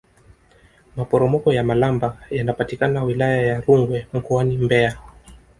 maporomoko 0.95 1.53
ya 1.53 1.63
malamba 1.63 2.17
yanapatikana 2.31 3.03
wilaya 3.03 3.41
ya 3.41 3.61
rungwe 3.61 4.07
mkoani 4.13 4.57
mbeya 4.57 4.97